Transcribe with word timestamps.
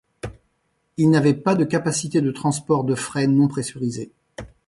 Il 0.97 1.11
n'avait 1.11 1.35
pas 1.35 1.53
de 1.53 1.63
capacité 1.63 2.21
de 2.21 2.31
transport 2.31 2.85
de 2.85 2.95
fret 2.95 3.27
non 3.27 3.47
pressurisé. 3.47 4.11